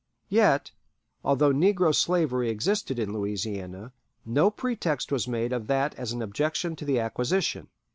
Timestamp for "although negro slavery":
1.23-2.49